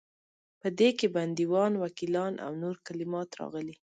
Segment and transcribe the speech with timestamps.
[0.61, 3.75] په دې کې بندیوان، وکیلان او نور کلمات راغلي.